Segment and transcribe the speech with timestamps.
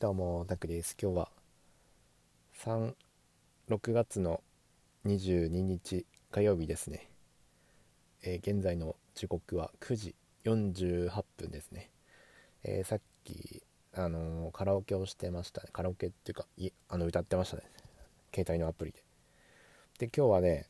[0.00, 0.96] どうも、タクです。
[0.98, 1.28] 今日は
[2.64, 2.94] 3、
[3.68, 4.42] 6月の
[5.04, 7.10] 22日火曜日ですね。
[8.22, 10.14] えー、現在の時刻は9時
[10.46, 11.90] 48分ですね。
[12.64, 15.68] えー、さっき、あのー、カラオケをしてましたね。
[15.70, 17.64] カラオケっていうか、いあの歌ってましたね。
[18.34, 19.04] 携帯のアプリで。
[19.98, 20.66] で、今日はね、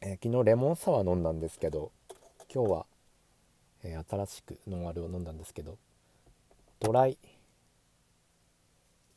[0.00, 1.92] え昨日レモンサワー飲んだんですけど、
[2.50, 2.86] 今日は、
[3.82, 5.76] え新しくノンアルを飲んだんですけど、
[6.80, 7.18] ドライ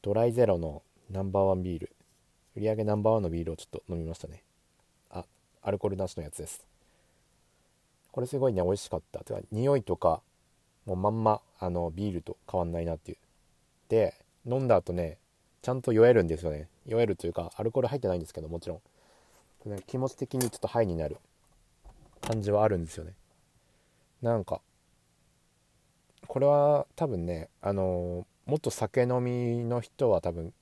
[0.01, 1.91] ドライゼロのナンバーワンビール。
[2.55, 4.43] 売り上げナンバーワンのビールをちょっと飲みましたね。
[5.11, 5.25] あ
[5.61, 6.65] アルコールなしのやつです。
[8.11, 9.23] これすごいね美味しかった。
[9.23, 10.21] てか匂いとか
[10.85, 13.17] もうまんまあのビールと変わんないなっていう。
[13.89, 14.15] で
[14.45, 15.17] 飲んだ後ね
[15.61, 16.67] ちゃんと酔えるんですよね。
[16.87, 21.17] 酔えるというかアルコール入ってないんですけどもちろん、気持ち的にちょっとハイになる。
[22.21, 23.13] 感じはあるんですよね。
[24.21, 24.61] なんか
[26.27, 30.53] これは多分ねあのもっと酒飲みの人は多分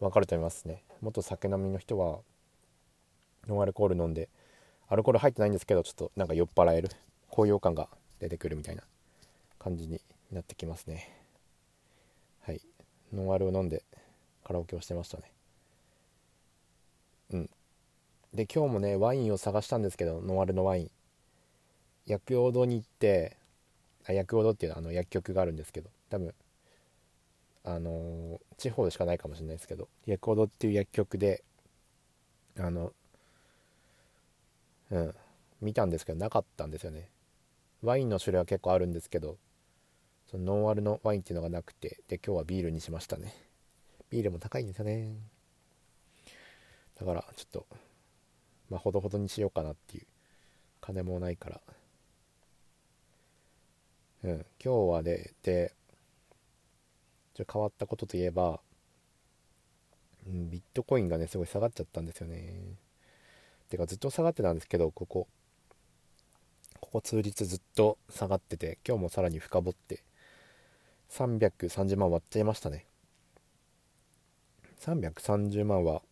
[0.00, 0.84] 分かると思いますね。
[1.00, 2.20] もっと酒飲みの人は
[3.46, 4.28] ノンアルコール飲んで
[4.88, 6.90] アルコール入ってないんですけどちょっとなんか酔っ払える
[7.28, 7.88] 高揚感が
[8.20, 8.82] 出てくるみたいな
[9.58, 10.00] 感じに
[10.32, 11.12] なってきますね。
[12.40, 12.60] はい。
[13.12, 13.82] ノンアルを飲んで
[14.44, 15.32] カラオケをしてましたね。
[17.32, 17.50] うん。
[18.32, 20.90] で今日もねワインを探したんですけどノンアルのワイン。
[22.06, 23.36] 薬用堂に行って
[24.06, 26.34] あ薬用堂っていうのはあの薬局があるんですけど多分
[27.64, 31.44] あの地方でしかないかもしれないですけど薬コードっていう薬局で
[32.58, 32.92] あの
[34.90, 35.14] うん
[35.60, 37.10] 見たんですけどなかったんですよね。
[37.82, 39.36] ワインの種類は結構あるんですけど
[40.30, 43.34] そのノンアルのワインっていうのがなくてで今日はビールにしましたね。
[44.10, 45.16] ビールも高いんですよね。
[46.98, 47.66] だからちょっと
[48.70, 50.06] まあほどほどにしようかなっていう
[50.80, 51.60] 金もないから。
[54.24, 55.74] うん今日はねで
[57.38, 58.58] ちょっと変わったことといえば、
[60.26, 62.74] うん、ビットコインがねすごい下がっちゃったんですよね。
[63.70, 65.28] てかずっと下がってたんですけどここ。
[66.80, 70.02] ここ数日ずっと下がってて今日もさらに深掘って。
[71.10, 72.86] 330万割っちゃいましたね。
[74.80, 76.02] 330万は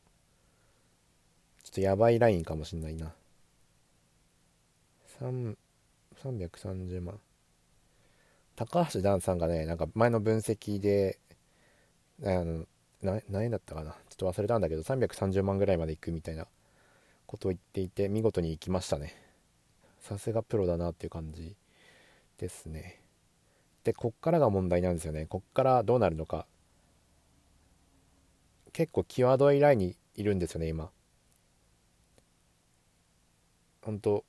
[1.64, 3.12] ちょっとやばいラインかもしんないな。
[5.20, 5.56] 3、
[6.22, 7.18] 330万
[8.56, 11.18] 高橋ダンさんがね、なんか前の分析で、
[12.24, 12.66] あの、
[13.02, 16.46] 何円だったかなちょっと忘れたんだけど、330万ぐらいまでいくみたいな
[17.26, 19.14] ことを言っていて、見事に行きましたね。
[20.00, 21.54] さすがプロだなっていう感じ
[22.38, 23.02] ですね。
[23.84, 25.26] で、こっからが問題なんですよね。
[25.26, 26.46] こっからどうなるのか。
[28.72, 30.90] 結構際どいラインにいるんですよね、今。
[33.82, 34.24] 本当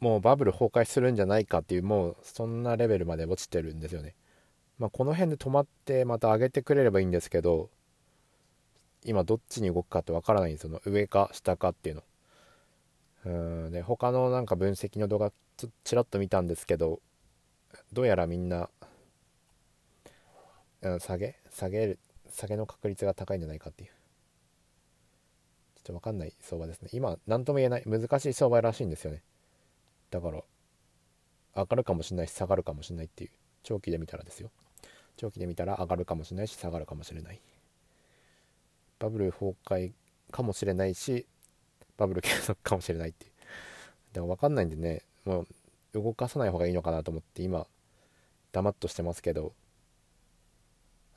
[0.00, 4.14] もうバブル崩壊するんじゃないかっていうもうそんなレベルまで落ちてるんですよね。
[4.78, 7.70] まあ、この辺で止まってまた上げてくれればいいんですけど
[9.04, 12.02] 今どっちに動くかってわからないんですよ上か下かっていうの。
[13.24, 17.00] うんで他のなんか分析の動画ちちらっと見たんですけど
[17.92, 18.68] どうやらみんな、
[20.82, 21.98] うん、下げ下げる
[22.30, 23.90] 下げの確率が高いんじゃないかっていう
[25.76, 29.22] ちょっと分かんない相場ですね今何とも言えない難しい相場らしいんですよね
[30.10, 30.42] だから
[31.54, 33.30] 上がるかもしれないし下がるかもしれないっていう。
[33.62, 34.50] 長期で見たらですよ。
[35.16, 37.40] 長期で見たら上がるかもしれないし下がるかもしれない。
[38.98, 39.92] バブル崩壊
[40.30, 41.26] かもしれないし
[41.96, 43.32] バブル継続かもしれないっていう。
[44.12, 45.46] だから分かんないんでねもう
[45.94, 47.66] 動かさない方がいいのかなと思って今
[48.52, 49.52] 黙っとしてますけど。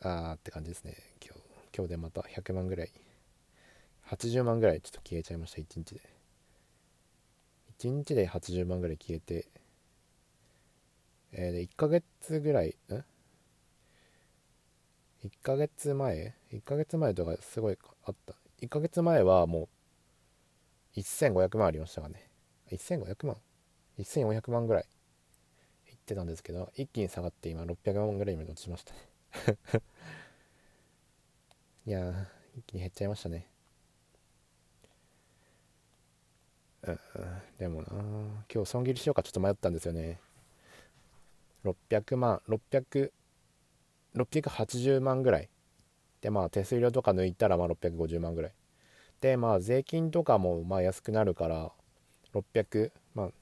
[0.01, 0.95] あーって感じですね。
[1.21, 1.41] 今日
[1.75, 2.91] 今日でまた100万ぐらい。
[4.07, 6.18] 80万ぐらいちょっと消えちゃいました1日で。
[7.79, 9.47] 1日で80万ぐらい消えて、
[11.31, 13.03] えー、で1ヶ月ぐらいん ?1
[15.41, 18.35] ヶ月前 ?1 ヶ月前とかすごいあった。
[18.61, 19.69] 1ヶ月前はも
[20.95, 22.29] う1500万ありましたかね。
[22.69, 23.37] 1500万
[23.97, 24.85] ?1400 万ぐらい
[25.87, 28.99] いってたんですけど、一気に下がって今600万ぐらいまで落ちましたね
[31.85, 32.25] いやー、
[32.57, 33.47] 一気に減っちゃいましたね。
[36.87, 36.99] うん、
[37.57, 37.87] でもな
[38.53, 39.21] 今日損切りしようか。
[39.21, 40.19] ちょっと迷ったんですよね。
[41.65, 43.11] 600万600
[44.15, 45.49] 680万ぐらい。
[46.21, 48.53] でまあ手数料とか抜いたらまあ650万ぐらい。
[49.21, 51.71] でまあ税金とかもまあ安くなるから
[52.33, 53.33] 600万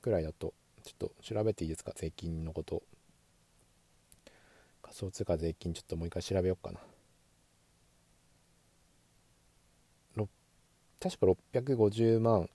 [0.00, 1.92] ぐらいだとちょっと調べていいですか？
[1.94, 2.82] 税金のこと。
[4.82, 6.80] 仮想通貨税金ちょっともう一回調べようかな。
[11.02, 11.24] 確か
[11.54, 12.50] 650万。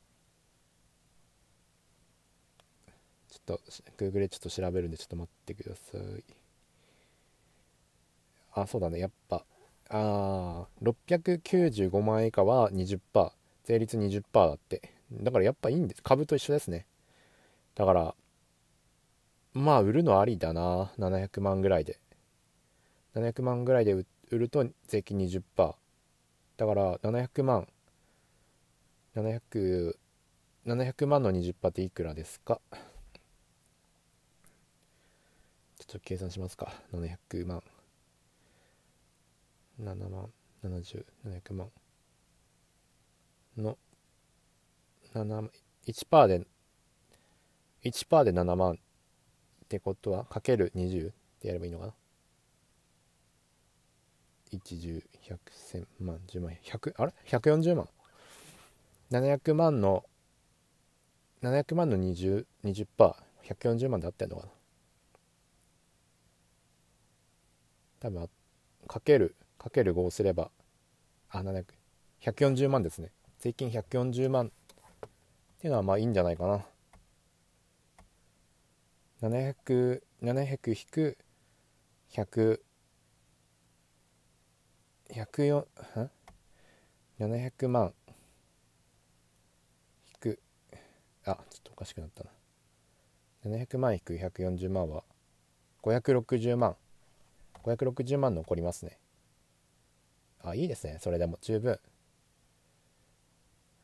[3.35, 3.61] ちょっと
[3.97, 6.23] Google でちょっと調べるんでちょっと待ってください。
[8.53, 8.99] あそうだね。
[8.99, 9.43] やっぱ
[9.89, 13.31] あ695万円以下は20%
[13.65, 14.93] 税率20%だって。
[15.11, 16.01] だからやっぱいいんです。
[16.01, 16.85] 株と一緒ですね。
[17.75, 18.15] だから
[19.53, 20.93] まあ売るのありだな。
[20.97, 21.99] 700万ぐらいで。
[23.15, 25.75] 700万ぐらいで売ると税金20%だ
[26.65, 27.67] から700万。
[29.15, 29.97] 700
[30.65, 32.59] 700万の20%っていくらですか？
[35.87, 36.73] ちょっと計算しますか。
[36.93, 37.63] 700万。
[39.79, 40.31] 7万。
[40.63, 41.71] 70700万。
[43.57, 43.77] の。
[45.13, 45.49] 7
[45.87, 46.47] 1%で
[47.83, 48.73] 1%で7万。
[48.73, 51.93] ってことはかける20ってやればいいのかな。
[54.51, 56.19] 101001000万。
[56.27, 56.51] 10万。
[56.63, 57.89] 100あれ？140万。
[59.11, 60.03] 700万の。
[61.43, 64.51] 700万の 2020%140 万であってんのかな。
[68.05, 68.29] 多分
[68.87, 70.51] かけるかける5すれば
[71.31, 71.65] あ700
[72.21, 73.11] 140万ですね。
[73.39, 74.47] 税金140万。
[74.47, 74.49] っ
[75.59, 76.65] ていうのはまあいいんじゃないかな。
[79.27, 81.17] 700 700引く
[82.11, 82.59] 100
[85.11, 85.65] 104
[87.19, 87.93] 700万。
[90.07, 90.39] 引く。
[91.25, 92.29] あちょっとおかしくなったな。
[93.45, 95.03] 700万引く140万は
[95.81, 96.75] 560万。
[97.65, 98.99] 560万残りますね。
[100.43, 100.99] あいいですね。
[101.01, 101.79] それでも十分。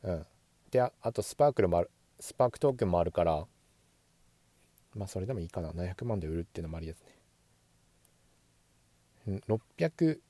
[0.04, 0.26] うん。
[0.70, 1.90] でああとスパークルもある。
[2.20, 3.46] スパークトークンもあるから。
[4.94, 5.70] まあそれでもいいかな。
[5.70, 7.02] 700万で売るっていうのもありです
[9.26, 9.40] ね。
[9.48, 10.20] 600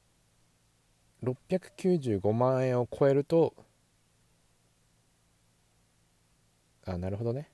[1.22, 3.54] 695万円を超えると
[6.84, 7.48] あなるほどね。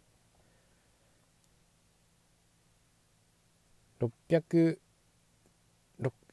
[4.00, 4.78] 600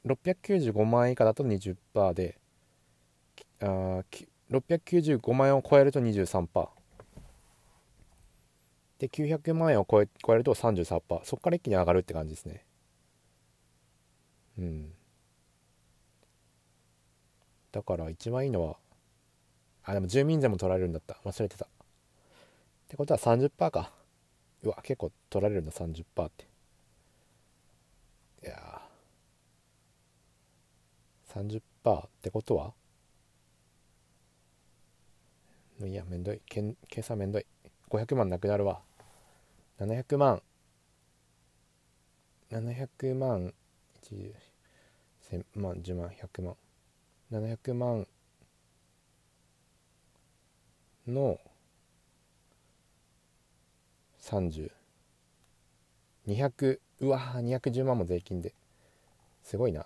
[0.05, 2.37] 695万円以下だと20%で
[3.61, 4.03] あ
[4.51, 6.69] 695万円を超えると23%
[8.99, 12.63] で900万円を超え超えると33%そこから一気に上がるって感じですね。
[14.57, 14.93] うん。
[17.71, 18.77] だから一番いいのは
[19.83, 21.17] あでも住民税も取られるんだった。
[21.25, 21.65] 忘れてた。
[21.65, 21.67] っ
[22.87, 23.91] てことは30%か。
[24.63, 26.47] うわ結構取られるんだ30%って
[28.43, 28.81] いや
[31.35, 31.61] 30%っ
[32.21, 32.73] てことは？
[35.81, 36.41] いやめんどい。
[36.45, 37.45] けん計算めんどい。
[37.89, 38.81] 500万なくなるわ。
[39.79, 40.41] 700万
[42.49, 43.53] 700万
[44.03, 44.33] 1
[45.31, 46.55] 1000万10万100万
[47.31, 48.07] 700万
[51.07, 51.39] の
[54.21, 57.09] 30200う。
[57.09, 58.53] わ210万も税金で。
[59.43, 59.85] すごいな。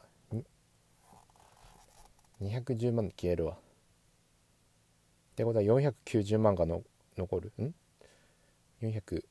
[2.41, 3.53] 210万消えるわ。
[3.53, 3.55] っ
[5.35, 6.83] てことは490万がの
[7.17, 7.51] 残る？
[7.61, 7.73] ん
[8.81, 9.23] ？400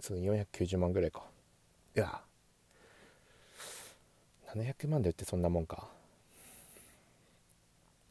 [0.00, 1.22] そう490万ぐらいか。
[1.96, 2.20] いや
[4.54, 5.88] 700万で売ってそんなもんか。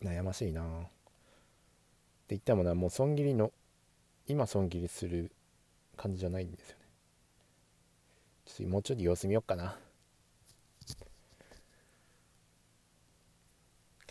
[0.01, 0.61] 悩ましいな。
[0.61, 3.51] って言ったものはもう損切りの
[4.27, 5.31] 今損切りする
[5.95, 6.83] 感じじゃないんですよね。
[8.45, 9.77] ちょっともうちょっと様子見よっかな。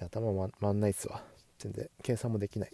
[0.04, 1.23] 頭回んないっすわ。
[1.59, 2.73] 全然計算もできない。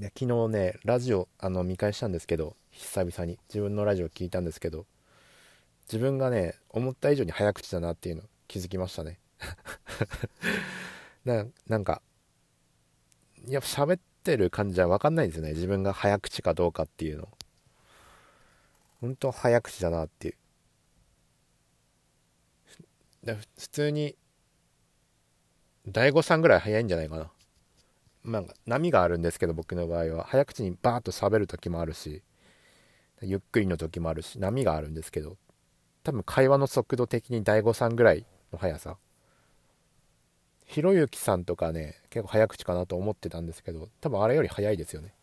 [0.00, 3.38] いや昨日ねラジオあの見返したんですけど久々に。
[3.48, 4.86] 自分のラジオ聞いたんですけど
[5.86, 9.18] 自分がね思った以上に早口だなっていうの気づきましたね。
[11.24, 12.02] ななんか
[13.46, 15.52] やっぱ喋ってる感じは分かんないんですよね。
[15.52, 17.28] 自分が早口かどうかっていうの。
[19.00, 20.34] 本当早口だなっていう。
[23.56, 24.16] 普通に
[25.88, 27.30] 大悟さんぐらい早いんじゃないかな。
[28.22, 30.24] まあ波があるんですけど僕の場合は。
[30.24, 32.22] 早口にバーッと喋る時もあるし
[33.22, 35.36] ゆっくりの時もあるし波があるんですけど
[36.04, 38.96] 多分会話の速度的に大悟さんぐらいの速さ。
[40.66, 45.14] ひろゆきさんとかね結構早口かなと思ってたんですけど多分あれより早いですよね。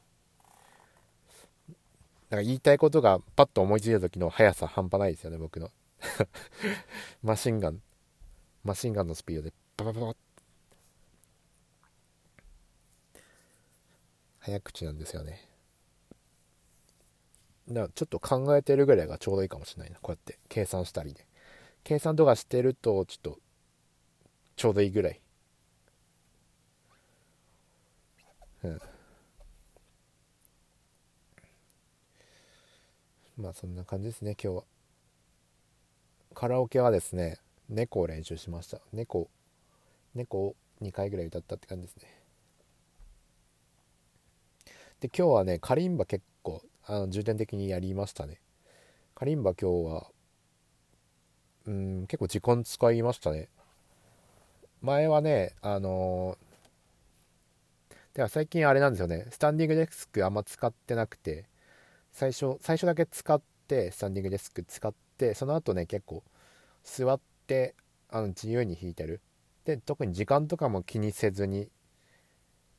[2.31, 5.69] なんか言いたいことがパッと思いついた時の速さ半端ないですよね僕の。
[7.22, 7.81] マシンガン。
[8.63, 10.15] マシンガンのスピードでババババ
[14.45, 15.49] 早口なんですよね。
[17.67, 20.37] だからちょっと考えてるぐらいがちょうどいいかもしれないなこうやって。
[20.49, 21.25] 計算したりで。
[21.83, 23.39] 計算とかしてるとちょっと
[24.55, 25.19] ちょうどいいぐらい。
[28.65, 28.81] うん。
[33.37, 34.63] まあそんな感じですね今日は。
[36.35, 38.79] カラオケはですね猫を練習しました。
[38.93, 39.27] 猫
[40.13, 42.25] 猫を2回ぐらい歌ったって感じですね。
[45.05, 48.39] で今日はねカリンバ結構あの重点的にやりましたね。
[49.13, 50.07] カリンバ今日は
[51.67, 53.50] うん結構時間使いましたね。
[54.81, 59.27] 前はねあのー、では最近あれなんですよね。
[59.29, 61.45] スタンディングデスクあんま使ってなくて
[62.12, 66.24] 最初最初だけ使ってスタンディングデスク使ってその後ね結構
[66.83, 67.75] 座って
[68.09, 69.21] あの自由に弾いてる。
[69.65, 71.69] で特に時間とかも気にせずに、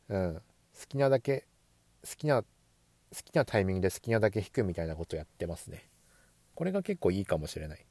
[0.08, 0.40] うん、好
[0.88, 1.46] きなだけ
[2.08, 2.46] 好きな好
[3.24, 5.88] きなタイミングで好きなだけ弾くみたいなことやってますね。
[6.54, 7.86] これが結構いいかもしれない。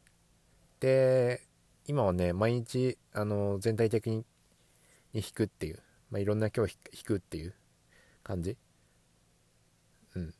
[0.79, 1.41] で
[1.87, 4.25] 今はね毎日あの全体的に
[5.13, 5.79] 弾くっていう、
[6.09, 7.53] まあ、いろんな今日弾くっていう
[8.23, 8.57] 感じ。
[10.15, 10.33] うん。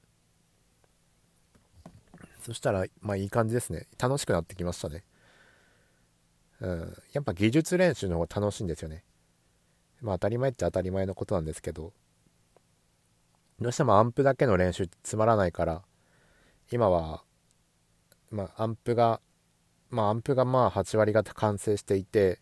[2.42, 3.88] そしたらまあいい感じですね。
[3.98, 5.04] 楽しくなってきましたね。
[6.62, 9.04] うん、やっぱ技術練習の方が楽しいんですよね。
[10.02, 11.94] まあ当たり前っちゃ当たり前のことなんですけど、
[13.60, 15.82] どうしてもアンプだけの練習つまらないから、
[16.72, 17.24] 今は、
[18.32, 19.22] まあアンプが、
[19.90, 22.40] まあアンプがまあ8割方完成していて、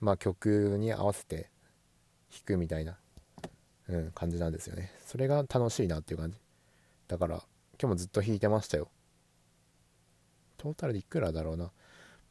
[0.00, 1.50] まあ曲に合わせて
[2.30, 2.98] 弾くみたいな、
[3.88, 4.90] うん、感じなんですよね。
[5.06, 6.38] それが楽しいなっていう感じ。
[7.08, 7.46] だから、今
[7.80, 8.88] 日もずっと弾いてましたよ。
[10.56, 11.70] トータルでいくらだろうな。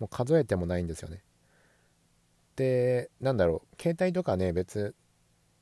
[0.01, 1.21] もう数えてもないんですよね
[2.55, 4.95] でなんだろう携帯とかね別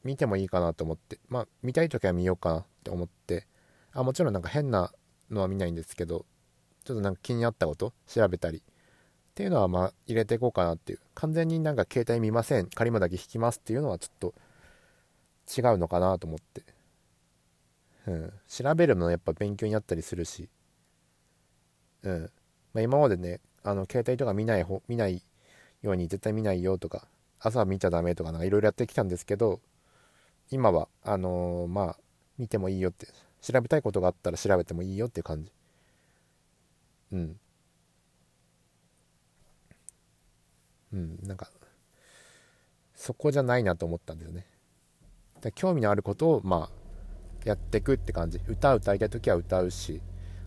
[0.03, 3.48] 見てもいいかなと思ってまあ見たい時は見ようかなって思って
[3.94, 4.91] あもちろんなんか変な
[5.29, 6.25] のは見ないんですけど
[6.84, 8.62] ちょっとなんか気になったこと調べたりっ
[9.39, 11.00] ていうのはまあ入れていこうかなっていう。
[11.13, 12.68] 完全になんか携帯見ません。
[12.68, 14.34] 仮間だけ引きますっていうのはちょっと
[15.58, 16.63] 違うのかなと思って。
[18.06, 18.34] うん。
[18.50, 20.50] 調べるのやっぱ勉強になったりするし。
[22.03, 22.32] うん。
[22.74, 25.24] まあ、今までねあの携帯とか見ない方見ない
[25.84, 27.08] ように絶対見ないよとか
[27.39, 29.62] 朝見ちゃダメとかなんかいろいろやってきたんですけど
[30.51, 31.98] 今はあのー、まあ
[32.38, 33.08] 見てもいいよって。
[33.41, 35.51] 調べたいことがあったら調べてもいいよっていう感じ。
[37.12, 37.39] うん。
[40.91, 41.50] うんなんか
[42.96, 44.46] そこじゃないなと思ったんですよね。
[45.56, 48.41] 興味のあることをまあやってくって感じ。
[48.48, 50.01] 歌歌いたい時は歌うし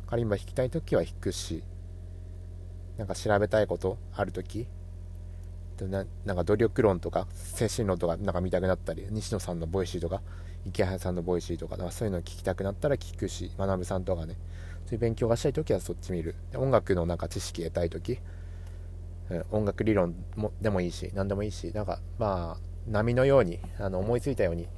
[0.06, 1.64] カリンバ弾きたい時は弾くし
[2.98, 4.66] なんか調べたいことある時
[5.88, 10.22] ななんか努力論とか精神論とかなんか見たくなったり西野さんの Voicy とか
[10.66, 14.36] 池原さんの Voicy とかそういうの聞きたくなったら聞くし学さんとかね
[14.86, 18.18] そういう勉強がしたい時はそっち見る音楽のなんか知識得たい時、
[19.30, 24.68] うん、音楽理論もでもいいし何でもいいしなんかまあ波のようにあの思いついたように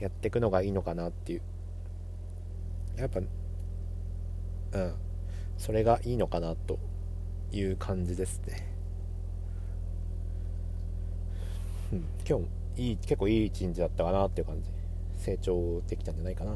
[0.00, 1.42] やっていくのがいいのかなっていう
[2.96, 4.94] やっぱうん
[5.56, 6.78] それがいいのかなと
[7.52, 8.73] いう感じですね。
[11.92, 14.70] うん、今日もいい結構いい一日だったかなっていう感じ。
[15.16, 16.54] 成長できたんじゃないかな。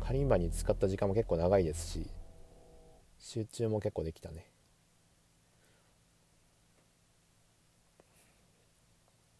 [0.00, 2.06] カリンバに使った時間も結構長いですし
[3.18, 4.46] 集中も結構できたね。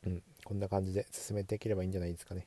[0.06, 0.22] うん。
[0.44, 2.46] こんな感じで進めていければいいんじゃないですかね。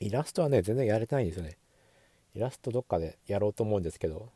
[0.00, 1.56] イラストはね全然やれてないんですよね。
[2.34, 4.30] イラストどっかでやろうと思うんですけど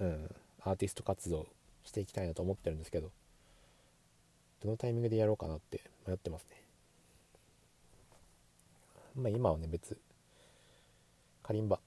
[0.00, 0.28] うん、
[0.62, 1.46] アーティスト活動
[1.86, 3.10] していきたいなと思ってるんですけど
[4.62, 6.62] どのタイミングでやろうかなって迷ってますね。
[9.14, 9.98] まあ今はね別
[11.42, 11.78] カリンバ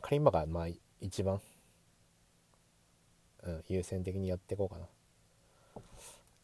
[0.00, 0.66] カリンバがまあ
[1.00, 1.40] 一番、
[3.42, 4.84] うん、優先的にやっていこうかな。
[4.84, 4.88] っ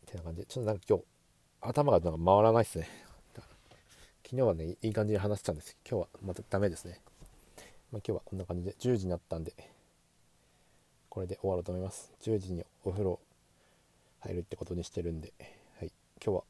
[0.06, 0.42] てな感じ。
[0.42, 1.04] でちょっとなんか今日
[1.60, 2.88] 頭がなんか回らないっすね。
[4.24, 7.00] 昨日はねいい感じで話したんです今日はまたダメですね。
[7.92, 9.54] まあ、今日はこんな感じで10時になったんで
[11.16, 12.12] これで終わろうと思います。
[12.20, 13.18] 10時にお風呂
[14.20, 15.32] 入るってことにしてるんで、
[15.78, 15.90] はい、
[16.22, 16.44] 今日は